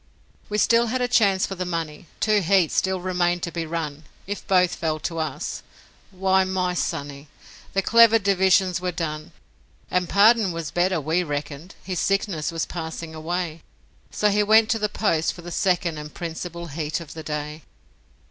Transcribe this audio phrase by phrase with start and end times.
[0.49, 4.03] We still had a chance for the money, Two heats still remained to be run;
[4.25, 5.61] If both fell to us
[6.09, 7.27] why, my sonny,
[7.73, 9.31] The clever division were done.
[9.91, 13.61] And Pardon was better, we reckoned, His sickness was passing away,
[14.09, 17.61] So he went to the post for the second And principal heat of the day.